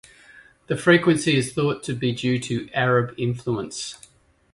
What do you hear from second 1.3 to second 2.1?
is thought to